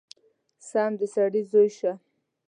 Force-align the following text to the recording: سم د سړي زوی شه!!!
سم 0.69 0.91
د 0.99 1.01
سړي 1.13 1.41
زوی 1.51 1.69
شه!!! 1.77 1.91